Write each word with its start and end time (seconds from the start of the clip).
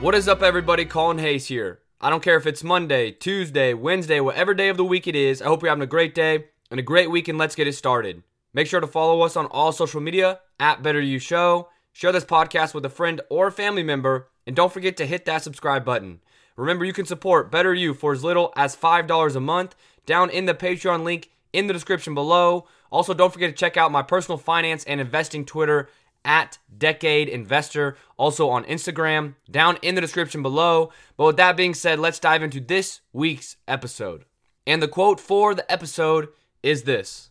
What 0.00 0.14
is 0.14 0.28
up, 0.28 0.44
everybody? 0.44 0.84
Colin 0.84 1.18
Hayes 1.18 1.48
here. 1.48 1.80
I 2.00 2.08
don't 2.08 2.22
care 2.22 2.36
if 2.36 2.46
it's 2.46 2.62
Monday, 2.62 3.10
Tuesday, 3.10 3.74
Wednesday, 3.74 4.20
whatever 4.20 4.54
day 4.54 4.68
of 4.68 4.76
the 4.76 4.84
week 4.84 5.08
it 5.08 5.16
is. 5.16 5.42
I 5.42 5.46
hope 5.46 5.60
you're 5.60 5.70
having 5.70 5.82
a 5.82 5.88
great 5.88 6.14
day 6.14 6.44
and 6.70 6.78
a 6.78 6.84
great 6.84 7.10
week, 7.10 7.26
and 7.26 7.36
let's 7.36 7.56
get 7.56 7.66
it 7.66 7.72
started. 7.72 8.22
Make 8.54 8.68
sure 8.68 8.78
to 8.78 8.86
follow 8.86 9.22
us 9.22 9.34
on 9.34 9.46
all 9.46 9.72
social 9.72 10.00
media 10.00 10.38
at 10.60 10.84
Better 10.84 11.00
You 11.00 11.18
Show. 11.18 11.70
Share 11.90 12.12
this 12.12 12.24
podcast 12.24 12.74
with 12.74 12.84
a 12.84 12.88
friend 12.88 13.20
or 13.28 13.50
family 13.50 13.82
member, 13.82 14.28
and 14.46 14.54
don't 14.54 14.72
forget 14.72 14.96
to 14.98 15.06
hit 15.06 15.24
that 15.24 15.42
subscribe 15.42 15.84
button. 15.84 16.20
Remember, 16.54 16.84
you 16.84 16.92
can 16.92 17.04
support 17.04 17.50
Better 17.50 17.74
You 17.74 17.92
for 17.92 18.12
as 18.12 18.22
little 18.22 18.52
as 18.54 18.76
$5 18.76 19.34
a 19.34 19.40
month 19.40 19.74
down 20.06 20.30
in 20.30 20.46
the 20.46 20.54
Patreon 20.54 21.02
link 21.02 21.30
in 21.52 21.66
the 21.66 21.72
description 21.72 22.14
below. 22.14 22.68
Also, 22.92 23.14
don't 23.14 23.32
forget 23.32 23.50
to 23.50 23.56
check 23.56 23.76
out 23.76 23.90
my 23.90 24.02
personal 24.02 24.38
finance 24.38 24.84
and 24.84 25.00
investing 25.00 25.44
Twitter 25.44 25.88
at 26.24 26.58
Decade 26.76 27.28
Investor, 27.28 27.96
also 28.16 28.48
on 28.48 28.64
Instagram, 28.64 29.34
down 29.50 29.78
in 29.82 29.94
the 29.94 30.00
description 30.00 30.42
below. 30.42 30.92
But 31.16 31.26
with 31.26 31.36
that 31.36 31.56
being 31.56 31.74
said, 31.74 31.98
let's 31.98 32.18
dive 32.18 32.42
into 32.42 32.60
this 32.60 33.00
week's 33.12 33.56
episode. 33.66 34.24
And 34.66 34.82
the 34.82 34.88
quote 34.88 35.20
for 35.20 35.54
the 35.54 35.70
episode 35.70 36.28
is 36.62 36.82
this 36.82 37.30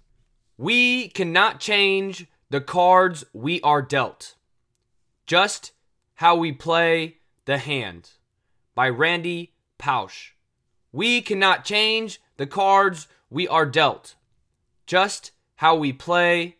We 0.58 1.10
cannot 1.10 1.60
change 1.60 2.28
the 2.50 2.62
cards 2.62 3.26
we 3.34 3.62
are 3.62 3.82
dealt, 3.82 4.36
just 5.26 5.72
how 6.16 6.36
we 6.36 6.52
play 6.52 7.18
the 7.46 7.58
hand. 7.58 8.12
By 8.74 8.90
Randy 8.90 9.54
Pausch. 9.80 10.32
We 10.92 11.22
cannot 11.22 11.66
change 11.66 12.22
the 12.38 12.48
cards 12.48 13.08
we 13.30 13.48
are 13.48 13.66
dealt, 13.66 14.16
just 14.86 15.32
how 15.58 15.76
we 15.76 15.92
play 15.92 16.58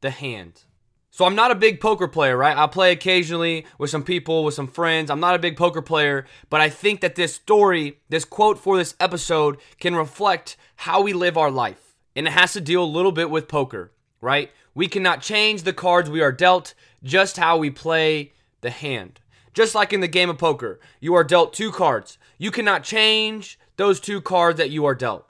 the 0.00 0.10
hand. 0.10 0.64
So 1.10 1.24
I'm 1.24 1.34
not 1.34 1.50
a 1.50 1.56
big 1.56 1.80
poker 1.80 2.06
player, 2.06 2.36
right? 2.36 2.56
I 2.56 2.66
play 2.66 2.92
occasionally 2.92 3.66
with 3.78 3.90
some 3.90 4.04
people, 4.04 4.44
with 4.44 4.54
some 4.54 4.68
friends. 4.68 5.10
I'm 5.10 5.20
not 5.20 5.34
a 5.34 5.38
big 5.38 5.56
poker 5.56 5.82
player, 5.82 6.26
but 6.50 6.60
I 6.60 6.68
think 6.68 7.00
that 7.00 7.14
this 7.14 7.34
story, 7.34 7.98
this 8.08 8.24
quote 8.24 8.58
for 8.58 8.76
this 8.76 8.94
episode 9.00 9.58
can 9.80 9.96
reflect 9.96 10.56
how 10.76 11.00
we 11.00 11.12
live 11.12 11.36
our 11.36 11.50
life. 11.50 11.94
And 12.14 12.26
it 12.26 12.32
has 12.32 12.52
to 12.52 12.60
deal 12.60 12.84
a 12.84 12.86
little 12.86 13.12
bit 13.12 13.30
with 13.30 13.48
poker, 13.48 13.92
right? 14.20 14.50
We 14.74 14.86
cannot 14.86 15.22
change 15.22 15.62
the 15.62 15.72
cards 15.72 16.10
we 16.10 16.20
are 16.20 16.32
dealt, 16.32 16.74
just 17.02 17.36
how 17.36 17.56
we 17.56 17.70
play 17.70 18.32
the 18.60 18.70
hand. 18.70 19.20
Just 19.54 19.74
like 19.74 19.92
in 19.92 20.00
the 20.00 20.08
game 20.08 20.30
of 20.30 20.38
poker, 20.38 20.78
you 21.00 21.14
are 21.14 21.24
dealt 21.24 21.52
two 21.52 21.72
cards. 21.72 22.18
You 22.38 22.50
cannot 22.50 22.84
change 22.84 23.58
those 23.76 23.98
two 23.98 24.20
cards 24.20 24.58
that 24.58 24.70
you 24.70 24.84
are 24.84 24.94
dealt. 24.94 25.27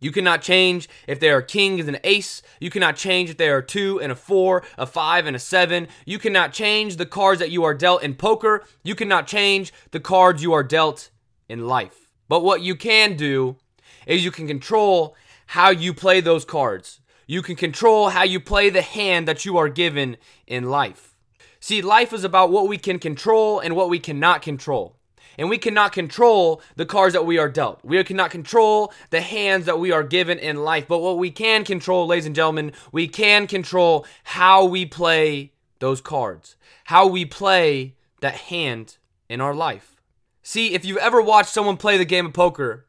You 0.00 0.10
cannot 0.10 0.40
change 0.40 0.88
if 1.06 1.20
they 1.20 1.30
are 1.30 1.42
kings 1.42 1.86
and 1.86 1.96
an 1.96 2.02
ace. 2.04 2.42
You 2.58 2.70
cannot 2.70 2.96
change 2.96 3.30
if 3.30 3.36
they 3.36 3.50
are 3.50 3.62
two 3.62 4.00
and 4.00 4.10
a 4.10 4.16
four, 4.16 4.64
a 4.78 4.86
five 4.86 5.26
and 5.26 5.36
a 5.36 5.38
seven. 5.38 5.88
You 6.06 6.18
cannot 6.18 6.52
change 6.52 6.96
the 6.96 7.06
cards 7.06 7.38
that 7.40 7.50
you 7.50 7.64
are 7.64 7.74
dealt 7.74 8.02
in 8.02 8.14
poker. 8.14 8.64
You 8.82 8.94
cannot 8.94 9.26
change 9.26 9.72
the 9.90 10.00
cards 10.00 10.42
you 10.42 10.54
are 10.54 10.64
dealt 10.64 11.10
in 11.48 11.66
life. 11.66 12.10
But 12.28 12.42
what 12.42 12.62
you 12.62 12.74
can 12.74 13.16
do 13.16 13.56
is 14.06 14.24
you 14.24 14.30
can 14.30 14.46
control 14.46 15.14
how 15.46 15.68
you 15.70 15.92
play 15.92 16.20
those 16.20 16.44
cards. 16.44 17.00
You 17.26 17.42
can 17.42 17.56
control 17.56 18.08
how 18.08 18.22
you 18.22 18.40
play 18.40 18.70
the 18.70 18.82
hand 18.82 19.28
that 19.28 19.44
you 19.44 19.56
are 19.58 19.68
given 19.68 20.16
in 20.46 20.70
life. 20.70 21.14
See, 21.60 21.82
life 21.82 22.12
is 22.12 22.24
about 22.24 22.50
what 22.50 22.68
we 22.68 22.78
can 22.78 22.98
control 22.98 23.60
and 23.60 23.76
what 23.76 23.90
we 23.90 23.98
cannot 23.98 24.40
control 24.42 24.96
and 25.40 25.48
we 25.48 25.56
cannot 25.56 25.92
control 25.92 26.60
the 26.76 26.84
cards 26.84 27.14
that 27.14 27.24
we 27.24 27.38
are 27.38 27.48
dealt. 27.48 27.80
We 27.82 28.04
cannot 28.04 28.30
control 28.30 28.92
the 29.08 29.22
hands 29.22 29.64
that 29.64 29.80
we 29.80 29.90
are 29.90 30.02
given 30.02 30.38
in 30.38 30.62
life. 30.62 30.86
But 30.86 30.98
what 30.98 31.16
we 31.16 31.30
can 31.30 31.64
control, 31.64 32.06
ladies 32.06 32.26
and 32.26 32.34
gentlemen, 32.34 32.72
we 32.92 33.08
can 33.08 33.46
control 33.46 34.04
how 34.22 34.66
we 34.66 34.84
play 34.84 35.54
those 35.78 36.02
cards, 36.02 36.56
how 36.84 37.06
we 37.06 37.24
play 37.24 37.96
that 38.20 38.34
hand 38.34 38.98
in 39.30 39.40
our 39.40 39.54
life. 39.54 39.96
See, 40.42 40.74
if 40.74 40.84
you've 40.84 40.98
ever 40.98 41.22
watched 41.22 41.48
someone 41.48 41.78
play 41.78 41.96
the 41.96 42.04
game 42.04 42.26
of 42.26 42.34
poker, 42.34 42.86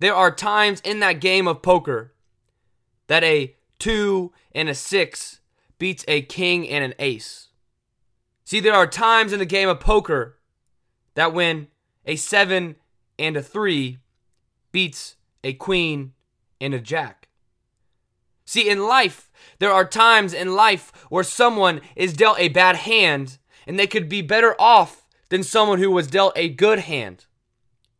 there 0.00 0.16
are 0.16 0.34
times 0.34 0.80
in 0.80 0.98
that 0.98 1.20
game 1.20 1.46
of 1.46 1.62
poker 1.62 2.12
that 3.06 3.22
a 3.22 3.54
two 3.78 4.32
and 4.50 4.68
a 4.68 4.74
six 4.74 5.38
beats 5.78 6.04
a 6.08 6.22
king 6.22 6.68
and 6.68 6.82
an 6.82 6.94
ace. 6.98 7.50
See, 8.42 8.58
there 8.58 8.74
are 8.74 8.88
times 8.88 9.32
in 9.32 9.38
the 9.38 9.46
game 9.46 9.68
of 9.68 9.78
poker 9.78 10.40
that 11.14 11.32
when 11.32 11.68
a 12.06 12.16
seven 12.16 12.76
and 13.18 13.36
a 13.36 13.42
three 13.42 13.98
beats 14.72 15.16
a 15.42 15.52
queen 15.52 16.12
and 16.60 16.74
a 16.74 16.80
jack. 16.80 17.28
See, 18.44 18.68
in 18.68 18.86
life, 18.86 19.30
there 19.58 19.72
are 19.72 19.86
times 19.86 20.34
in 20.34 20.54
life 20.54 20.92
where 21.08 21.24
someone 21.24 21.80
is 21.96 22.12
dealt 22.12 22.38
a 22.38 22.48
bad 22.48 22.76
hand 22.76 23.38
and 23.66 23.78
they 23.78 23.86
could 23.86 24.08
be 24.08 24.22
better 24.22 24.54
off 24.60 25.06
than 25.30 25.42
someone 25.42 25.78
who 25.78 25.90
was 25.90 26.06
dealt 26.06 26.32
a 26.36 26.48
good 26.48 26.80
hand. 26.80 27.26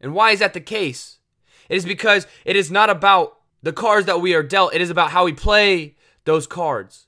And 0.00 0.15
why 0.15 0.32
is 0.32 0.41
that 0.41 0.53
the 0.53 0.60
case? 0.60 1.19
It 1.69 1.76
is 1.76 1.86
because 1.86 2.26
it 2.44 2.56
is 2.56 2.71
not 2.71 2.91
about 2.91 3.38
the 3.62 3.72
cards 3.72 4.06
that 4.06 4.21
we 4.21 4.34
are 4.34 4.42
dealt, 4.42 4.75
it 4.75 4.82
is 4.82 4.91
about 4.91 5.10
how 5.10 5.25
we 5.25 5.32
play 5.32 5.97
those 6.25 6.47
cards. 6.47 7.06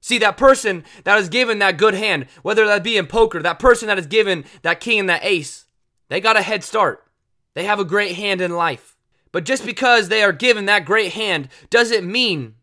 See, 0.00 0.16
that 0.18 0.38
person 0.38 0.84
that 1.04 1.18
is 1.18 1.28
given 1.28 1.58
that 1.58 1.76
good 1.76 1.92
hand, 1.92 2.26
whether 2.42 2.66
that 2.66 2.82
be 2.82 2.96
in 2.96 3.06
poker, 3.06 3.42
that 3.42 3.58
person 3.58 3.86
that 3.88 3.98
is 3.98 4.06
given 4.06 4.44
that 4.62 4.80
king 4.80 5.00
and 5.00 5.08
that 5.10 5.24
ace, 5.24 5.66
they 6.10 6.20
got 6.20 6.36
a 6.36 6.42
head 6.42 6.62
start. 6.62 7.06
They 7.54 7.64
have 7.64 7.80
a 7.80 7.84
great 7.84 8.16
hand 8.16 8.42
in 8.42 8.50
life. 8.50 8.96
But 9.32 9.44
just 9.44 9.64
because 9.64 10.08
they 10.08 10.22
are 10.22 10.32
given 10.32 10.66
that 10.66 10.84
great 10.84 11.12
hand 11.12 11.48
doesn't 11.70 12.10
mean 12.10 12.56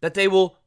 that 0.00 0.14
they 0.14 0.28
will 0.28 0.58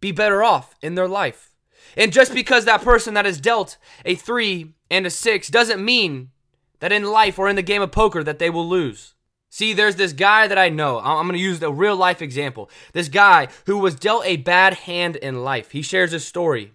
be 0.00 0.12
better 0.12 0.42
off 0.42 0.74
in 0.80 0.94
their 0.94 1.08
life. 1.08 1.50
And 1.96 2.12
just 2.12 2.32
because 2.32 2.64
that 2.64 2.82
person 2.82 3.14
that 3.14 3.26
is 3.26 3.40
dealt 3.40 3.76
a 4.04 4.14
three 4.14 4.74
and 4.90 5.04
a 5.04 5.10
six 5.10 5.48
doesn't 5.48 5.84
mean 5.84 6.30
that 6.78 6.92
in 6.92 7.04
life 7.04 7.38
or 7.38 7.48
in 7.48 7.56
the 7.56 7.62
game 7.62 7.82
of 7.82 7.92
poker 7.92 8.22
that 8.22 8.38
they 8.38 8.50
will 8.50 8.68
lose. 8.68 9.14
See, 9.50 9.72
there's 9.72 9.96
this 9.96 10.12
guy 10.12 10.46
that 10.46 10.58
I 10.58 10.68
know. 10.68 10.98
I'm 10.98 11.26
going 11.26 11.38
to 11.38 11.38
use 11.38 11.62
a 11.62 11.72
real 11.72 11.96
life 11.96 12.20
example. 12.22 12.70
This 12.92 13.08
guy 13.08 13.48
who 13.66 13.78
was 13.78 13.94
dealt 13.94 14.26
a 14.26 14.36
bad 14.36 14.74
hand 14.74 15.16
in 15.16 15.44
life. 15.44 15.70
He 15.70 15.82
shares 15.82 16.12
his 16.12 16.26
story. 16.26 16.72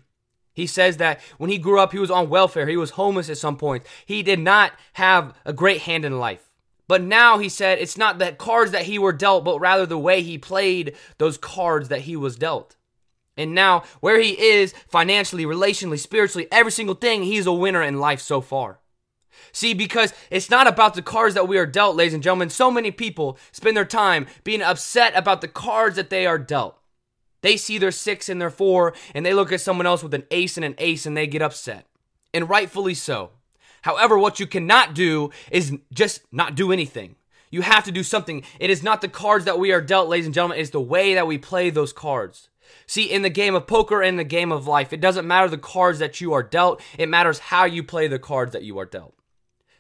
He 0.60 0.68
says 0.68 0.98
that 0.98 1.22
when 1.38 1.50
he 1.50 1.58
grew 1.58 1.80
up, 1.80 1.94
he 1.94 2.00
was 2.00 2.12
on 2.12 2.30
welfare. 2.30 2.68
He 2.68 2.78
was 2.78 2.92
homeless 2.92 3.30
at 3.30 3.38
some 3.38 3.56
point. 3.56 3.84
He 4.06 4.22
did 4.22 4.40
not 4.40 4.74
have 4.94 5.34
a 5.46 5.54
great 5.54 5.82
hand 5.82 6.04
in 6.04 6.20
life. 6.20 6.50
But 6.88 7.02
now 7.02 7.38
he 7.38 7.50
said 7.50 7.80
it's 7.80 7.98
not 7.98 8.20
the 8.20 8.34
cards 8.34 8.72
that 8.72 8.84
he 8.84 9.00
were 9.00 9.14
dealt, 9.14 9.46
but 9.46 9.60
rather 9.60 9.86
the 9.86 9.98
way 9.98 10.22
he 10.22 10.38
played 10.38 10.96
those 11.18 11.38
cards 11.38 11.88
that 11.90 12.02
he 12.02 12.16
was 12.16 12.36
dealt. 12.36 12.76
And 13.38 13.56
now, 13.56 13.84
where 14.02 14.20
he 14.20 14.32
is 14.32 14.74
financially, 14.90 15.46
relationally, 15.46 15.98
spiritually, 15.98 16.48
every 16.52 16.74
single 16.74 16.96
thing, 16.96 17.24
he's 17.24 17.46
a 17.46 17.54
winner 17.54 17.82
in 17.82 18.00
life 18.00 18.20
so 18.20 18.42
far. 18.42 18.80
See, 19.54 19.74
because 19.74 20.14
it's 20.30 20.50
not 20.50 20.68
about 20.68 20.94
the 20.94 21.02
cards 21.02 21.36
that 21.36 21.48
we 21.48 21.58
are 21.58 21.66
dealt, 21.66 21.96
ladies 21.96 22.14
and 22.14 22.24
gentlemen. 22.24 22.50
So 22.50 22.70
many 22.70 22.92
people 22.92 23.38
spend 23.54 23.78
their 23.78 23.86
time 23.86 24.28
being 24.44 24.62
upset 24.62 25.14
about 25.16 25.40
the 25.40 25.48
cards 25.48 25.96
that 25.96 26.10
they 26.10 26.26
are 26.26 26.38
dealt. 26.38 26.79
They 27.42 27.58
see 27.58 27.78
their 27.78 27.92
six 27.92 28.30
and 28.30 28.42
their 28.42 28.50
four, 28.50 28.94
and 29.14 29.26
they 29.26 29.34
look 29.34 29.52
at 29.52 29.62
someone 29.62 29.88
else 29.88 30.04
with 30.04 30.14
an 30.14 30.26
ace 30.32 30.58
and 30.58 30.66
an 30.66 30.76
ace, 30.78 31.06
and 31.06 31.16
they 31.16 31.28
get 31.28 31.42
upset. 31.42 31.86
And 32.34 32.50
rightfully 32.50 32.94
so. 32.94 33.32
However, 33.84 34.18
what 34.18 34.40
you 34.40 34.48
cannot 34.48 34.94
do 34.94 35.32
is 35.52 35.78
just 35.94 36.22
not 36.32 36.56
do 36.56 36.72
anything. 36.72 37.16
You 37.50 37.62
have 37.62 37.84
to 37.86 37.92
do 37.92 38.04
something. 38.04 38.44
It 38.60 38.70
is 38.70 38.84
not 38.84 39.02
the 39.02 39.08
cards 39.08 39.46
that 39.46 39.58
we 39.58 39.72
are 39.72 39.82
dealt, 39.82 40.10
ladies 40.10 40.26
and 40.26 40.36
gentlemen, 40.36 40.60
it's 40.60 40.70
the 40.70 40.82
way 40.82 41.16
that 41.16 41.28
we 41.28 41.38
play 41.38 41.70
those 41.70 41.94
cards. 41.94 42.50
See, 42.86 43.10
in 43.10 43.24
the 43.24 43.30
game 43.30 43.56
of 43.56 43.66
poker 43.66 44.02
and 44.02 44.20
the 44.20 44.24
game 44.24 44.52
of 44.52 44.68
life, 44.68 44.94
it 44.94 45.02
doesn't 45.02 45.28
matter 45.28 45.48
the 45.48 45.58
cards 45.58 46.00
that 46.00 46.22
you 46.22 46.34
are 46.34 46.44
dealt, 46.44 46.82
it 46.98 47.10
matters 47.10 47.40
how 47.40 47.66
you 47.66 47.84
play 47.84 48.08
the 48.08 48.20
cards 48.20 48.54
that 48.54 48.64
you 48.64 48.78
are 48.78 48.86
dealt. 48.86 49.16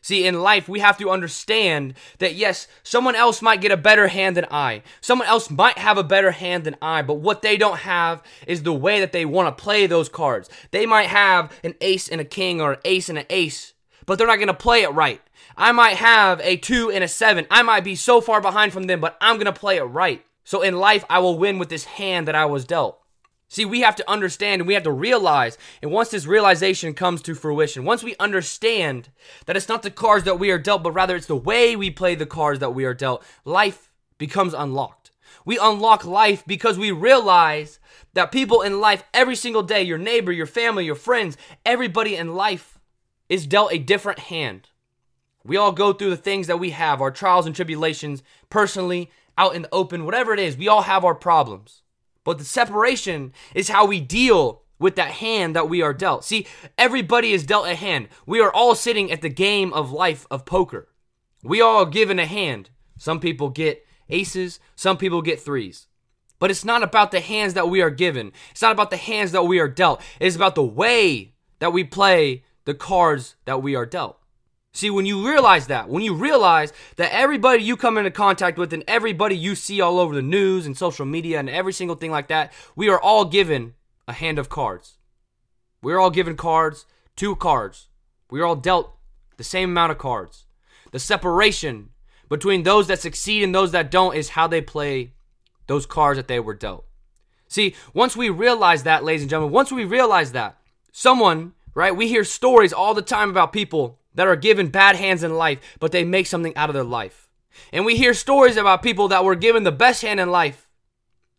See, 0.09 0.25
in 0.25 0.41
life, 0.41 0.67
we 0.67 0.79
have 0.79 0.97
to 0.97 1.11
understand 1.11 1.93
that 2.17 2.33
yes, 2.33 2.67
someone 2.81 3.13
else 3.13 3.43
might 3.43 3.61
get 3.61 3.71
a 3.71 3.77
better 3.77 4.07
hand 4.07 4.35
than 4.35 4.47
I. 4.49 4.81
Someone 5.01 5.27
else 5.27 5.51
might 5.51 5.77
have 5.77 5.99
a 5.99 6.03
better 6.03 6.31
hand 6.31 6.63
than 6.63 6.75
I, 6.81 7.03
but 7.03 7.19
what 7.19 7.43
they 7.43 7.57
don't 7.57 7.77
have 7.81 8.23
is 8.47 8.63
the 8.63 8.73
way 8.73 9.01
that 9.01 9.11
they 9.11 9.23
want 9.23 9.55
to 9.55 9.63
play 9.63 9.85
those 9.85 10.09
cards. 10.09 10.49
They 10.71 10.87
might 10.87 11.09
have 11.09 11.53
an 11.63 11.75
ace 11.79 12.09
and 12.09 12.19
a 12.19 12.25
king 12.25 12.59
or 12.59 12.71
an 12.71 12.79
ace 12.85 13.07
and 13.07 13.19
an 13.19 13.27
ace, 13.29 13.73
but 14.07 14.17
they're 14.17 14.25
not 14.25 14.37
going 14.37 14.47
to 14.47 14.53
play 14.55 14.81
it 14.81 14.91
right. 14.93 15.21
I 15.55 15.73
might 15.73 15.97
have 15.97 16.41
a 16.41 16.57
two 16.57 16.89
and 16.89 17.03
a 17.03 17.07
seven. 17.07 17.45
I 17.51 17.61
might 17.61 17.83
be 17.83 17.93
so 17.93 18.19
far 18.19 18.41
behind 18.41 18.73
from 18.73 18.85
them, 18.85 18.99
but 18.99 19.15
I'm 19.21 19.35
going 19.35 19.45
to 19.45 19.53
play 19.53 19.77
it 19.77 19.83
right. 19.83 20.25
So 20.43 20.63
in 20.63 20.79
life, 20.79 21.05
I 21.07 21.19
will 21.19 21.37
win 21.37 21.59
with 21.59 21.69
this 21.69 21.83
hand 21.83 22.27
that 22.27 22.33
I 22.33 22.45
was 22.45 22.65
dealt. 22.65 22.99
See, 23.51 23.65
we 23.65 23.81
have 23.81 23.95
to 23.95 24.09
understand 24.09 24.61
and 24.61 24.67
we 24.67 24.75
have 24.75 24.83
to 24.83 24.91
realize, 24.91 25.57
and 25.81 25.91
once 25.91 26.09
this 26.09 26.27
realization 26.27 26.93
comes 26.93 27.23
to 27.23 27.33
fruition, 27.33 27.83
once 27.83 28.03
we 28.03 28.15
understand 28.19 29.09
that 29.47 29.57
it's 29.57 29.67
not 29.67 29.81
the 29.81 29.89
cards 29.89 30.23
that 30.25 30.39
we 30.39 30.51
are 30.51 30.59
dealt, 30.59 30.83
but 30.83 30.91
rather 30.91 31.15
it's 31.15 31.25
the 31.25 31.35
way 31.35 31.75
we 31.75 31.89
play 31.89 32.13
the 32.13 32.27
cards 32.27 32.59
that 32.59 32.75
we 32.75 32.85
are 32.85 32.93
dealt, 32.93 33.25
life 33.43 33.91
becomes 34.19 34.53
unlocked. 34.53 35.09
We 35.45 35.57
unlock 35.57 36.05
life 36.05 36.43
because 36.45 36.77
we 36.77 36.91
realize 36.91 37.79
that 38.13 38.31
people 38.31 38.61
in 38.61 38.79
life, 38.79 39.03
every 39.15 39.35
single 39.35 39.63
day, 39.63 39.81
your 39.81 39.97
neighbor, 39.97 40.31
your 40.31 40.45
family, 40.45 40.85
your 40.85 40.93
friends, 40.93 41.35
everybody 41.65 42.15
in 42.15 42.35
life 42.35 42.79
is 43.29 43.47
dealt 43.47 43.73
a 43.73 43.79
different 43.79 44.19
hand. 44.19 44.69
We 45.43 45.57
all 45.57 45.71
go 45.71 45.91
through 45.93 46.11
the 46.11 46.17
things 46.17 46.45
that 46.47 46.59
we 46.59 46.69
have, 46.71 47.01
our 47.01 47.09
trials 47.11 47.47
and 47.47 47.55
tribulations, 47.55 48.21
personally, 48.51 49.09
out 49.39 49.55
in 49.55 49.63
the 49.63 49.69
open, 49.71 50.05
whatever 50.05 50.33
it 50.33 50.39
is, 50.39 50.55
we 50.55 50.67
all 50.67 50.83
have 50.83 51.03
our 51.03 51.15
problems. 51.15 51.81
But 52.23 52.37
the 52.37 52.45
separation 52.45 53.33
is 53.55 53.69
how 53.69 53.85
we 53.85 53.99
deal 53.99 54.63
with 54.79 54.95
that 54.95 55.11
hand 55.11 55.55
that 55.55 55.69
we 55.69 55.81
are 55.81 55.93
dealt. 55.93 56.23
See, 56.23 56.47
everybody 56.77 57.33
is 57.33 57.45
dealt 57.45 57.67
a 57.67 57.75
hand. 57.75 58.07
We 58.25 58.39
are 58.41 58.51
all 58.51 58.75
sitting 58.75 59.11
at 59.11 59.21
the 59.21 59.29
game 59.29 59.73
of 59.73 59.91
life 59.91 60.25
of 60.31 60.45
poker. 60.45 60.87
We 61.43 61.61
all 61.61 61.85
given 61.85 62.19
a 62.19 62.25
hand. 62.25 62.69
Some 62.97 63.19
people 63.19 63.49
get 63.49 63.85
aces, 64.09 64.59
some 64.75 64.97
people 64.97 65.21
get 65.21 65.39
threes. 65.39 65.87
But 66.39 66.51
it's 66.51 66.65
not 66.65 66.83
about 66.83 67.11
the 67.11 67.19
hands 67.19 67.53
that 67.53 67.69
we 67.69 67.81
are 67.81 67.89
given. 67.89 68.31
It's 68.51 68.61
not 68.61 68.71
about 68.71 68.89
the 68.89 68.97
hands 68.97 69.33
that 69.33 69.43
we 69.43 69.59
are 69.59 69.67
dealt. 69.67 70.01
It 70.19 70.27
is 70.27 70.35
about 70.35 70.55
the 70.55 70.63
way 70.63 71.33
that 71.59 71.73
we 71.73 71.83
play 71.83 72.43
the 72.65 72.73
cards 72.73 73.35
that 73.45 73.61
we 73.61 73.75
are 73.75 73.85
dealt. 73.85 74.19
See, 74.73 74.89
when 74.89 75.05
you 75.05 75.27
realize 75.27 75.67
that, 75.67 75.89
when 75.89 76.03
you 76.03 76.13
realize 76.13 76.71
that 76.97 77.11
everybody 77.11 77.63
you 77.63 77.75
come 77.75 77.97
into 77.97 78.11
contact 78.11 78.57
with 78.57 78.71
and 78.71 78.83
everybody 78.87 79.35
you 79.35 79.55
see 79.55 79.81
all 79.81 79.99
over 79.99 80.13
the 80.13 80.21
news 80.21 80.65
and 80.65 80.77
social 80.77 81.05
media 81.05 81.39
and 81.39 81.49
every 81.49 81.73
single 81.73 81.95
thing 81.95 82.11
like 82.11 82.27
that, 82.27 82.53
we 82.75 82.87
are 82.87 82.99
all 82.99 83.25
given 83.25 83.73
a 84.07 84.13
hand 84.13 84.37
of 84.37 84.49
cards. 84.49 84.97
We're 85.81 85.99
all 85.99 86.11
given 86.11 86.35
cards, 86.35 86.85
two 87.15 87.35
cards. 87.35 87.87
We're 88.29 88.45
all 88.45 88.55
dealt 88.55 88.95
the 89.37 89.43
same 89.43 89.71
amount 89.71 89.91
of 89.91 89.97
cards. 89.97 90.45
The 90.91 90.99
separation 90.99 91.89
between 92.29 92.63
those 92.63 92.87
that 92.87 92.99
succeed 92.99 93.43
and 93.43 93.55
those 93.55 93.71
that 93.71 93.89
don't 93.89 94.15
is 94.15 94.29
how 94.29 94.47
they 94.47 94.61
play 94.61 95.13
those 95.67 95.85
cards 95.85 96.17
that 96.17 96.27
they 96.27 96.39
were 96.39 96.53
dealt. 96.53 96.85
See, 97.47 97.75
once 97.93 98.15
we 98.15 98.29
realize 98.29 98.83
that, 98.83 99.03
ladies 99.03 99.21
and 99.21 99.29
gentlemen, 99.29 99.53
once 99.53 99.71
we 99.71 99.83
realize 99.83 100.33
that, 100.33 100.57
someone, 100.91 101.53
right, 101.73 101.95
we 101.95 102.07
hear 102.07 102.23
stories 102.23 102.71
all 102.71 102.93
the 102.93 103.01
time 103.01 103.31
about 103.31 103.51
people 103.51 103.97
that 104.15 104.27
are 104.27 104.35
given 104.35 104.69
bad 104.69 104.95
hands 104.95 105.23
in 105.23 105.35
life, 105.35 105.59
but 105.79 105.91
they 105.91 106.03
make 106.03 106.27
something 106.27 106.55
out 106.55 106.69
of 106.69 106.73
their 106.73 106.83
life. 106.83 107.29
And 107.71 107.85
we 107.85 107.95
hear 107.95 108.13
stories 108.13 108.57
about 108.57 108.83
people 108.83 109.07
that 109.09 109.23
were 109.23 109.35
given 109.35 109.63
the 109.63 109.71
best 109.71 110.01
hand 110.01 110.19
in 110.19 110.31
life, 110.31 110.67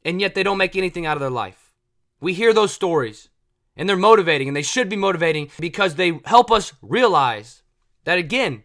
and 0.04 0.20
yet 0.20 0.34
they 0.34 0.42
don't 0.42 0.58
make 0.58 0.76
anything 0.76 1.06
out 1.06 1.16
of 1.16 1.20
their 1.20 1.30
life. 1.30 1.72
We 2.20 2.34
hear 2.34 2.52
those 2.52 2.72
stories, 2.72 3.28
and 3.76 3.88
they're 3.88 3.96
motivating, 3.96 4.48
and 4.48 4.56
they 4.56 4.62
should 4.62 4.88
be 4.88 4.96
motivating 4.96 5.50
because 5.58 5.94
they 5.94 6.20
help 6.24 6.50
us 6.50 6.72
realize 6.82 7.62
that 8.04 8.18
again, 8.18 8.64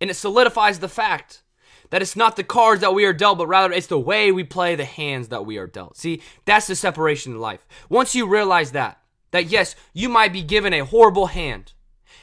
and 0.00 0.10
it 0.10 0.14
solidifies 0.14 0.78
the 0.78 0.88
fact 0.88 1.42
that 1.90 2.02
it's 2.02 2.16
not 2.16 2.36
the 2.36 2.42
cards 2.42 2.80
that 2.80 2.94
we 2.94 3.04
are 3.04 3.12
dealt, 3.12 3.38
but 3.38 3.46
rather 3.46 3.72
it's 3.72 3.86
the 3.86 3.98
way 3.98 4.32
we 4.32 4.44
play 4.44 4.74
the 4.74 4.84
hands 4.84 5.28
that 5.28 5.44
we 5.44 5.58
are 5.58 5.66
dealt. 5.66 5.96
See, 5.96 6.22
that's 6.46 6.66
the 6.66 6.74
separation 6.74 7.32
in 7.32 7.38
life. 7.38 7.66
Once 7.88 8.14
you 8.14 8.26
realize 8.26 8.72
that, 8.72 8.98
that 9.30 9.46
yes, 9.46 9.76
you 9.92 10.08
might 10.08 10.32
be 10.32 10.42
given 10.42 10.72
a 10.72 10.86
horrible 10.86 11.26
hand, 11.26 11.74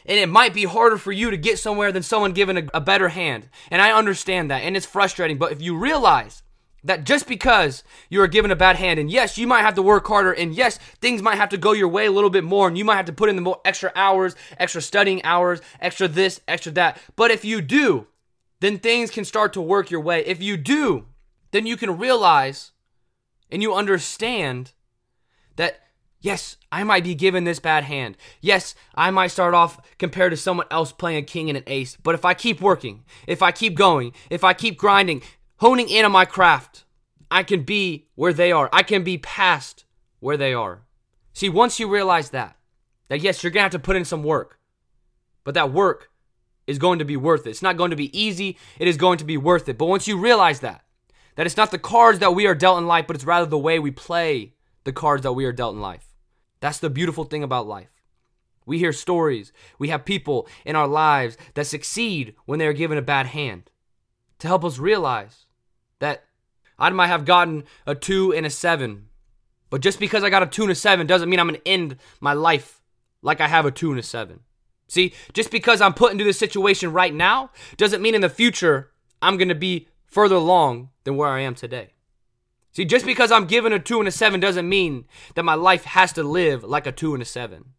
and 0.05 0.17
it 0.17 0.29
might 0.29 0.53
be 0.53 0.63
harder 0.63 0.97
for 0.97 1.11
you 1.11 1.31
to 1.31 1.37
get 1.37 1.59
somewhere 1.59 1.91
than 1.91 2.03
someone 2.03 2.33
given 2.33 2.57
a, 2.57 2.63
a 2.73 2.81
better 2.81 3.09
hand. 3.09 3.49
And 3.71 3.81
I 3.81 3.91
understand 3.91 4.51
that, 4.51 4.63
and 4.63 4.75
it's 4.75 4.85
frustrating, 4.85 5.37
but 5.37 5.51
if 5.51 5.61
you 5.61 5.77
realize 5.77 6.43
that 6.83 7.03
just 7.03 7.27
because 7.27 7.83
you 8.09 8.21
are 8.21 8.27
given 8.27 8.51
a 8.51 8.55
bad 8.55 8.77
hand, 8.77 8.99
and 8.99 9.11
yes, 9.11 9.37
you 9.37 9.47
might 9.47 9.61
have 9.61 9.75
to 9.75 9.81
work 9.81 10.07
harder, 10.07 10.31
and 10.31 10.55
yes, 10.55 10.77
things 11.01 11.21
might 11.21 11.35
have 11.35 11.49
to 11.49 11.57
go 11.57 11.73
your 11.73 11.89
way 11.89 12.05
a 12.05 12.11
little 12.11 12.29
bit 12.29 12.43
more, 12.43 12.67
and 12.67 12.77
you 12.77 12.85
might 12.85 12.95
have 12.95 13.05
to 13.05 13.13
put 13.13 13.29
in 13.29 13.35
the 13.35 13.41
more 13.41 13.59
extra 13.65 13.91
hours, 13.95 14.35
extra 14.57 14.81
studying 14.81 15.23
hours, 15.23 15.61
extra 15.81 16.07
this, 16.07 16.39
extra 16.47 16.71
that. 16.73 16.97
But 17.15 17.31
if 17.31 17.43
you 17.43 17.61
do, 17.61 18.07
then 18.61 18.79
things 18.79 19.11
can 19.11 19.25
start 19.25 19.53
to 19.53 19.61
work 19.61 19.91
your 19.91 20.01
way. 20.01 20.25
If 20.25 20.41
you 20.41 20.57
do, 20.57 21.05
then 21.51 21.65
you 21.65 21.77
can 21.77 21.97
realize 21.97 22.71
and 23.51 23.61
you 23.61 23.73
understand 23.73 24.73
that 25.55 25.79
yes, 26.19 26.57
I 26.71 26.83
might 26.83 27.03
be 27.03 27.15
given 27.15 27.43
this 27.43 27.59
bad 27.59 27.83
hand. 27.83 28.17
Yes, 28.41 28.75
I 28.95 29.11
might 29.11 29.27
start 29.27 29.53
off 29.53 29.79
compared 29.97 30.31
to 30.31 30.37
someone 30.37 30.67
else 30.71 30.91
playing 30.91 31.17
a 31.17 31.25
king 31.25 31.49
and 31.49 31.57
an 31.57 31.63
ace. 31.67 31.97
But 32.01 32.15
if 32.15 32.25
I 32.25 32.33
keep 32.33 32.61
working, 32.61 33.03
if 33.27 33.41
I 33.41 33.51
keep 33.51 33.75
going, 33.75 34.13
if 34.29 34.43
I 34.43 34.53
keep 34.53 34.77
grinding, 34.77 35.21
honing 35.57 35.89
in 35.89 36.05
on 36.05 36.11
my 36.11 36.25
craft, 36.25 36.85
I 37.31 37.43
can 37.43 37.63
be 37.63 38.07
where 38.15 38.33
they 38.33 38.51
are. 38.51 38.69
I 38.73 38.83
can 38.83 39.03
be 39.03 39.17
past 39.17 39.85
where 40.19 40.37
they 40.37 40.53
are. 40.53 40.83
See, 41.33 41.49
once 41.49 41.79
you 41.79 41.87
realize 41.87 42.31
that, 42.31 42.57
that 43.07 43.21
yes, 43.21 43.43
you're 43.43 43.51
going 43.51 43.61
to 43.61 43.63
have 43.63 43.71
to 43.71 43.79
put 43.79 43.95
in 43.95 44.05
some 44.05 44.23
work, 44.23 44.59
but 45.43 45.53
that 45.53 45.71
work 45.71 46.09
is 46.67 46.77
going 46.77 46.99
to 46.99 47.05
be 47.05 47.17
worth 47.17 47.47
it. 47.47 47.51
It's 47.51 47.61
not 47.61 47.77
going 47.77 47.91
to 47.91 47.95
be 47.95 48.17
easy, 48.19 48.57
it 48.77 48.87
is 48.87 48.97
going 48.97 49.17
to 49.19 49.25
be 49.25 49.37
worth 49.37 49.69
it. 49.69 49.77
But 49.77 49.85
once 49.85 50.07
you 50.07 50.17
realize 50.17 50.59
that, 50.59 50.83
that 51.35 51.45
it's 51.45 51.57
not 51.57 51.71
the 51.71 51.79
cards 51.79 52.19
that 52.19 52.35
we 52.35 52.45
are 52.47 52.55
dealt 52.55 52.77
in 52.77 52.87
life, 52.87 53.07
but 53.07 53.15
it's 53.15 53.25
rather 53.25 53.45
the 53.45 53.57
way 53.57 53.79
we 53.79 53.91
play 53.91 54.53
the 54.83 54.91
cards 54.91 55.23
that 55.23 55.33
we 55.33 55.45
are 55.45 55.51
dealt 55.51 55.75
in 55.75 55.81
life. 55.81 56.08
That's 56.59 56.79
the 56.79 56.89
beautiful 56.89 57.23
thing 57.23 57.43
about 57.43 57.67
life. 57.67 57.89
We 58.65 58.77
hear 58.77 58.93
stories, 58.93 59.51
we 59.79 59.89
have 59.89 60.05
people 60.05 60.47
in 60.63 60.75
our 60.75 60.87
lives 60.87 61.37
that 61.55 61.65
succeed 61.65 62.35
when 62.45 62.59
they 62.59 62.67
are 62.67 62.73
given 62.73 62.97
a 62.97 63.01
bad 63.01 63.27
hand 63.27 63.71
to 64.39 64.47
help 64.47 64.63
us 64.63 64.77
realize 64.77 65.45
that 65.99 66.25
I 66.77 66.89
might 66.91 67.07
have 67.07 67.25
gotten 67.25 67.63
a 67.87 67.95
two 67.95 68.31
and 68.31 68.45
a 68.45 68.49
seven, 68.49 69.07
but 69.69 69.81
just 69.81 69.99
because 69.99 70.23
I 70.23 70.29
got 70.29 70.43
a 70.43 70.47
two 70.47 70.63
and 70.63 70.71
a 70.71 70.75
seven 70.75 71.07
doesn't 71.07 71.29
mean 71.29 71.39
I'm 71.39 71.47
gonna 71.47 71.59
end 71.65 71.97
my 72.19 72.33
life 72.33 72.81
like 73.21 73.41
I 73.41 73.47
have 73.47 73.65
a 73.65 73.71
two 73.71 73.89
and 73.89 73.99
a 73.99 74.03
seven. 74.03 74.41
See, 74.87 75.13
just 75.33 75.51
because 75.51 75.81
I'm 75.81 75.93
put 75.93 76.11
into 76.11 76.23
this 76.23 76.39
situation 76.39 76.93
right 76.93 77.13
now 77.13 77.51
doesn't 77.77 78.01
mean 78.01 78.15
in 78.15 78.21
the 78.21 78.29
future 78.29 78.91
I'm 79.21 79.37
gonna 79.37 79.55
be 79.55 79.87
further 80.05 80.35
along 80.35 80.89
than 81.03 81.17
where 81.17 81.29
I 81.29 81.41
am 81.41 81.55
today. 81.55 81.93
See, 82.71 82.85
just 82.85 83.05
because 83.05 83.31
I'm 83.31 83.45
given 83.45 83.73
a 83.73 83.79
two 83.79 83.99
and 83.99 84.07
a 84.07 84.11
seven 84.11 84.39
doesn't 84.39 84.69
mean 84.69 85.05
that 85.35 85.43
my 85.43 85.55
life 85.55 85.85
has 85.85 86.13
to 86.13 86.23
live 86.23 86.63
like 86.63 86.85
a 86.85 86.91
two 86.91 87.13
and 87.13 87.21
a 87.21 87.25
seven. 87.25 87.73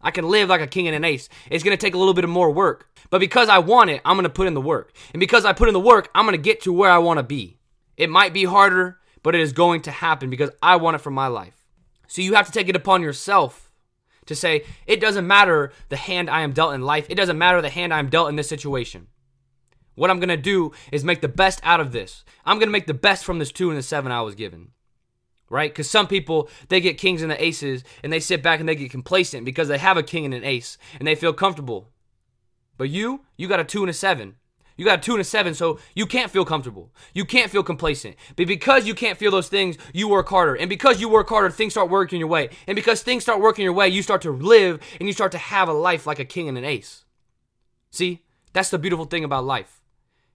I 0.00 0.10
can 0.10 0.28
live 0.28 0.50
like 0.50 0.60
a 0.60 0.66
king 0.66 0.86
and 0.86 0.94
an 0.94 1.04
ace. 1.04 1.28
It's 1.50 1.64
going 1.64 1.76
to 1.76 1.80
take 1.80 1.94
a 1.94 1.98
little 1.98 2.12
bit 2.12 2.24
of 2.24 2.30
more 2.30 2.50
work. 2.50 2.90
But 3.10 3.20
because 3.20 3.48
I 3.48 3.58
want 3.58 3.90
it, 3.90 4.02
I'm 4.04 4.16
going 4.16 4.24
to 4.24 4.30
put 4.30 4.46
in 4.46 4.54
the 4.54 4.60
work. 4.60 4.92
And 5.12 5.20
because 5.20 5.44
I 5.44 5.54
put 5.54 5.68
in 5.68 5.74
the 5.74 5.80
work, 5.80 6.10
I'm 6.14 6.26
going 6.26 6.36
to 6.36 6.42
get 6.42 6.60
to 6.62 6.72
where 6.72 6.90
I 6.90 6.98
want 6.98 7.18
to 7.18 7.22
be. 7.22 7.58
It 7.96 8.10
might 8.10 8.34
be 8.34 8.44
harder, 8.44 8.98
but 9.22 9.34
it 9.34 9.40
is 9.40 9.52
going 9.52 9.80
to 9.82 9.90
happen 9.90 10.28
because 10.28 10.50
I 10.62 10.76
want 10.76 10.96
it 10.96 11.00
for 11.00 11.10
my 11.10 11.28
life. 11.28 11.64
So 12.06 12.20
you 12.20 12.34
have 12.34 12.46
to 12.46 12.52
take 12.52 12.68
it 12.68 12.76
upon 12.76 13.02
yourself 13.02 13.70
to 14.26 14.34
say, 14.34 14.64
it 14.86 15.00
doesn't 15.00 15.26
matter 15.26 15.72
the 15.88 15.96
hand 15.96 16.28
I 16.28 16.42
am 16.42 16.52
dealt 16.52 16.74
in 16.74 16.82
life. 16.82 17.06
It 17.08 17.14
doesn't 17.14 17.38
matter 17.38 17.62
the 17.62 17.70
hand 17.70 17.94
I 17.94 17.98
am 17.98 18.10
dealt 18.10 18.28
in 18.28 18.36
this 18.36 18.48
situation. 18.48 19.06
What 19.94 20.10
I'm 20.10 20.18
going 20.18 20.28
to 20.28 20.36
do 20.36 20.72
is 20.90 21.04
make 21.04 21.20
the 21.20 21.28
best 21.28 21.60
out 21.62 21.80
of 21.80 21.92
this. 21.92 22.24
I'm 22.44 22.58
going 22.58 22.68
to 22.68 22.72
make 22.72 22.86
the 22.86 22.94
best 22.94 23.24
from 23.24 23.38
this 23.38 23.52
two 23.52 23.70
and 23.70 23.78
the 23.78 23.82
seven 23.82 24.10
I 24.10 24.22
was 24.22 24.34
given. 24.34 24.70
Right? 25.50 25.70
Because 25.70 25.90
some 25.90 26.08
people, 26.08 26.48
they 26.68 26.80
get 26.80 26.98
kings 26.98 27.22
and 27.22 27.30
the 27.30 27.42
aces 27.42 27.84
and 28.02 28.12
they 28.12 28.20
sit 28.20 28.42
back 28.42 28.60
and 28.60 28.68
they 28.68 28.74
get 28.74 28.90
complacent 28.90 29.44
because 29.44 29.68
they 29.68 29.78
have 29.78 29.96
a 29.96 30.02
king 30.02 30.24
and 30.24 30.34
an 30.34 30.44
ace 30.44 30.78
and 30.98 31.06
they 31.06 31.14
feel 31.14 31.32
comfortable. 31.32 31.90
But 32.76 32.90
you, 32.90 33.20
you 33.36 33.46
got 33.46 33.60
a 33.60 33.64
two 33.64 33.82
and 33.82 33.90
a 33.90 33.92
seven. 33.92 34.34
You 34.76 34.84
got 34.84 34.98
a 34.98 35.02
two 35.02 35.12
and 35.12 35.20
a 35.20 35.24
seven, 35.24 35.54
so 35.54 35.78
you 35.94 36.04
can't 36.04 36.32
feel 36.32 36.44
comfortable. 36.44 36.90
You 37.12 37.24
can't 37.24 37.52
feel 37.52 37.62
complacent. 37.62 38.16
But 38.34 38.48
because 38.48 38.88
you 38.88 38.94
can't 38.94 39.16
feel 39.16 39.30
those 39.30 39.48
things, 39.48 39.76
you 39.92 40.08
work 40.08 40.28
harder. 40.28 40.56
And 40.56 40.68
because 40.68 41.00
you 41.00 41.08
work 41.08 41.28
harder, 41.28 41.50
things 41.50 41.74
start 41.74 41.90
working 41.90 42.18
your 42.18 42.28
way. 42.28 42.48
And 42.66 42.74
because 42.74 43.00
things 43.00 43.22
start 43.22 43.40
working 43.40 43.62
your 43.62 43.72
way, 43.72 43.88
you 43.88 44.02
start 44.02 44.22
to 44.22 44.32
live 44.32 44.80
and 44.98 45.08
you 45.08 45.12
start 45.12 45.30
to 45.32 45.38
have 45.38 45.68
a 45.68 45.72
life 45.72 46.08
like 46.08 46.18
a 46.18 46.24
king 46.24 46.48
and 46.48 46.58
an 46.58 46.64
ace. 46.64 47.04
See, 47.92 48.24
that's 48.52 48.70
the 48.70 48.78
beautiful 48.78 49.04
thing 49.04 49.22
about 49.22 49.44
life 49.44 49.83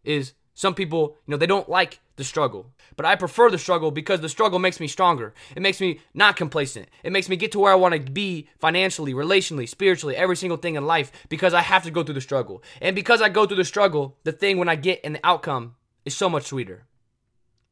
is 0.04 0.34
some 0.60 0.76
people, 0.76 1.16
you 1.26 1.32
know, 1.32 1.38
they 1.38 1.48
don't 1.48 1.70
like 1.70 2.02
the 2.18 2.24
struggle. 2.26 2.74
But 2.98 3.06
I 3.06 3.16
prefer 3.16 3.50
the 3.50 3.58
struggle 3.58 3.92
because 3.92 4.20
the 4.20 4.28
struggle 4.28 4.60
makes 4.60 4.82
me 4.82 4.88
stronger. 4.88 5.34
It 5.56 5.62
makes 5.62 5.80
me 5.80 6.02
not 6.14 6.36
complacent. 6.36 6.90
It 7.02 7.14
makes 7.14 7.30
me 7.30 7.38
get 7.38 7.54
to 7.54 7.60
where 7.60 7.72
I 7.72 7.76
want 7.76 7.96
to 7.96 8.12
be 8.12 8.50
financially, 8.60 9.14
relationally, 9.14 9.70
spiritually, 9.70 10.18
every 10.18 10.36
single 10.36 10.58
thing 10.58 10.76
in 10.76 10.86
life 10.86 11.14
because 11.30 11.54
I 11.54 11.62
have 11.62 11.84
to 11.84 11.92
go 11.92 12.04
through 12.04 12.16
the 12.16 12.22
struggle. 12.22 12.62
And 12.82 12.94
because 12.94 13.22
I 13.22 13.30
go 13.30 13.46
through 13.46 13.56
the 13.56 13.64
struggle, 13.64 14.18
the 14.26 14.34
thing 14.34 14.58
when 14.58 14.68
I 14.68 14.76
get 14.76 15.00
in 15.00 15.14
the 15.14 15.26
outcome 15.26 15.76
is 16.04 16.14
so 16.14 16.30
much 16.30 16.48
sweeter. 16.48 16.88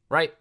Right? 0.08 0.32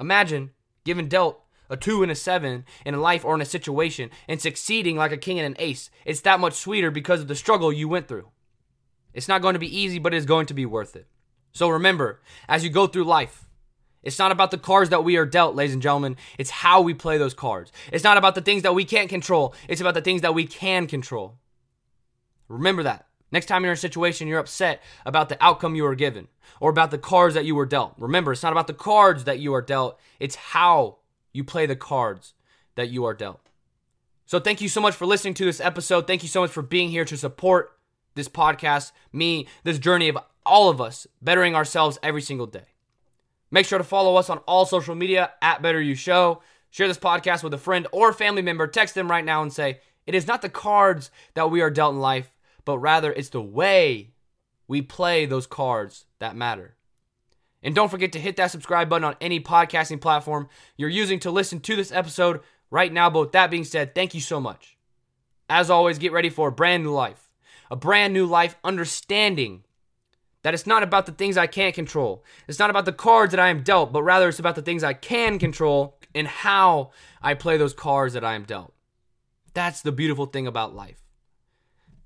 Imagine 0.00 0.52
giving 0.84 1.08
dealt 1.08 1.38
a 1.68 1.76
two 1.76 2.02
and 2.02 2.10
a 2.10 2.14
seven 2.14 2.64
in 2.86 2.94
a 2.94 3.00
life 3.00 3.26
or 3.26 3.34
in 3.34 3.42
a 3.42 3.44
situation 3.44 4.08
and 4.26 4.40
succeeding 4.40 4.96
like 4.96 5.12
a 5.12 5.18
king 5.18 5.38
and 5.38 5.46
an 5.46 5.56
ace. 5.58 5.90
It's 6.06 6.22
that 6.22 6.40
much 6.40 6.54
sweeter 6.54 6.90
because 6.90 7.20
of 7.20 7.28
the 7.28 7.34
struggle 7.34 7.70
you 7.70 7.88
went 7.88 8.08
through. 8.08 8.30
It's 9.12 9.28
not 9.28 9.42
going 9.42 9.52
to 9.52 9.58
be 9.58 9.78
easy, 9.78 9.98
but 9.98 10.14
it's 10.14 10.24
going 10.24 10.46
to 10.46 10.54
be 10.54 10.64
worth 10.64 10.96
it. 10.96 11.06
So 11.54 11.68
remember, 11.68 12.20
as 12.48 12.64
you 12.64 12.70
go 12.70 12.86
through 12.88 13.04
life, 13.04 13.46
it's 14.02 14.18
not 14.18 14.32
about 14.32 14.50
the 14.50 14.58
cards 14.58 14.90
that 14.90 15.04
we 15.04 15.16
are 15.16 15.24
dealt, 15.24 15.54
ladies 15.54 15.72
and 15.72 15.80
gentlemen. 15.80 16.16
It's 16.36 16.50
how 16.50 16.82
we 16.82 16.94
play 16.94 17.16
those 17.16 17.32
cards. 17.32 17.72
It's 17.92 18.04
not 18.04 18.18
about 18.18 18.34
the 18.34 18.42
things 18.42 18.62
that 18.64 18.74
we 18.74 18.84
can't 18.84 19.08
control. 19.08 19.54
It's 19.68 19.80
about 19.80 19.94
the 19.94 20.02
things 20.02 20.22
that 20.22 20.34
we 20.34 20.46
can 20.46 20.86
control. 20.86 21.38
Remember 22.48 22.82
that. 22.82 23.06
Next 23.30 23.46
time 23.46 23.62
you're 23.62 23.72
in 23.72 23.76
a 23.76 23.78
situation 23.78 24.28
you're 24.28 24.38
upset 24.38 24.82
about 25.06 25.28
the 25.28 25.42
outcome 25.42 25.74
you 25.74 25.84
were 25.84 25.94
given 25.94 26.28
or 26.60 26.70
about 26.70 26.90
the 26.90 26.98
cards 26.98 27.34
that 27.34 27.44
you 27.44 27.54
were 27.54 27.66
dealt. 27.66 27.94
Remember, 27.98 28.32
it's 28.32 28.42
not 28.42 28.52
about 28.52 28.66
the 28.66 28.74
cards 28.74 29.24
that 29.24 29.38
you 29.38 29.54
are 29.54 29.62
dealt. 29.62 29.98
It's 30.20 30.36
how 30.36 30.98
you 31.32 31.44
play 31.44 31.66
the 31.66 31.76
cards 31.76 32.34
that 32.74 32.90
you 32.90 33.04
are 33.04 33.14
dealt. 33.14 33.48
So 34.26 34.38
thank 34.38 34.60
you 34.60 34.68
so 34.68 34.80
much 34.80 34.94
for 34.94 35.06
listening 35.06 35.34
to 35.34 35.44
this 35.44 35.60
episode. 35.60 36.06
Thank 36.06 36.22
you 36.22 36.28
so 36.28 36.42
much 36.42 36.50
for 36.50 36.62
being 36.62 36.90
here 36.90 37.04
to 37.04 37.16
support 37.16 37.78
this 38.14 38.28
podcast, 38.28 38.92
me, 39.12 39.48
this 39.64 39.78
journey 39.78 40.08
of 40.08 40.18
all 40.44 40.68
of 40.68 40.80
us 40.80 41.06
bettering 41.22 41.54
ourselves 41.54 41.98
every 42.02 42.22
single 42.22 42.46
day. 42.46 42.66
Make 43.50 43.66
sure 43.66 43.78
to 43.78 43.84
follow 43.84 44.16
us 44.16 44.30
on 44.30 44.38
all 44.38 44.66
social 44.66 44.94
media 44.94 45.32
at 45.40 45.62
Better 45.62 45.80
You 45.80 45.94
Show. 45.94 46.42
Share 46.70 46.88
this 46.88 46.98
podcast 46.98 47.44
with 47.44 47.54
a 47.54 47.58
friend 47.58 47.86
or 47.92 48.12
family 48.12 48.42
member. 48.42 48.66
Text 48.66 48.94
them 48.94 49.10
right 49.10 49.24
now 49.24 49.42
and 49.42 49.52
say, 49.52 49.80
It 50.06 50.14
is 50.14 50.26
not 50.26 50.42
the 50.42 50.48
cards 50.48 51.10
that 51.34 51.50
we 51.50 51.60
are 51.60 51.70
dealt 51.70 51.94
in 51.94 52.00
life, 52.00 52.34
but 52.64 52.78
rather 52.78 53.12
it's 53.12 53.28
the 53.28 53.40
way 53.40 54.10
we 54.66 54.82
play 54.82 55.26
those 55.26 55.46
cards 55.46 56.06
that 56.18 56.34
matter. 56.34 56.74
And 57.62 57.74
don't 57.74 57.90
forget 57.90 58.12
to 58.12 58.20
hit 58.20 58.36
that 58.36 58.50
subscribe 58.50 58.88
button 58.88 59.04
on 59.04 59.16
any 59.20 59.40
podcasting 59.40 60.00
platform 60.00 60.48
you're 60.76 60.88
using 60.88 61.20
to 61.20 61.30
listen 61.30 61.60
to 61.60 61.76
this 61.76 61.92
episode 61.92 62.40
right 62.70 62.92
now. 62.92 63.08
But 63.08 63.20
with 63.20 63.32
that 63.32 63.50
being 63.50 63.64
said, 63.64 63.94
thank 63.94 64.14
you 64.14 64.20
so 64.20 64.40
much. 64.40 64.76
As 65.48 65.70
always, 65.70 65.98
get 65.98 66.12
ready 66.12 66.28
for 66.28 66.48
a 66.48 66.52
brand 66.52 66.82
new 66.82 66.92
life. 66.92 67.30
A 67.70 67.76
brand 67.76 68.12
new 68.12 68.26
life 68.26 68.56
understanding 68.64 69.64
that 70.44 70.52
it's 70.52 70.66
not 70.66 70.82
about 70.82 71.06
the 71.06 71.12
things 71.12 71.38
I 71.38 71.46
can't 71.46 71.74
control. 71.74 72.22
It's 72.46 72.58
not 72.58 72.68
about 72.68 72.84
the 72.84 72.92
cards 72.92 73.30
that 73.32 73.40
I 73.40 73.48
am 73.48 73.62
dealt, 73.62 73.92
but 73.92 74.02
rather 74.02 74.28
it's 74.28 74.38
about 74.38 74.54
the 74.54 74.62
things 74.62 74.84
I 74.84 74.92
can 74.92 75.38
control 75.38 75.98
and 76.14 76.28
how 76.28 76.90
I 77.22 77.32
play 77.32 77.56
those 77.56 77.72
cards 77.72 78.12
that 78.12 78.24
I 78.24 78.34
am 78.34 78.44
dealt. 78.44 78.74
That's 79.54 79.80
the 79.80 79.90
beautiful 79.90 80.26
thing 80.26 80.46
about 80.46 80.76
life. 80.76 81.02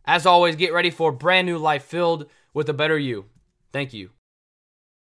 As 0.05 0.25
always, 0.25 0.55
get 0.55 0.73
ready 0.73 0.91
for 0.91 1.11
a 1.11 1.13
brand 1.13 1.47
new 1.47 1.59
life 1.59 1.83
filled 1.83 2.31
with 2.55 2.69
a 2.69 2.73
better 2.73 2.97
you. 2.97 3.27
Thank 3.73 3.93
you. 3.93 4.11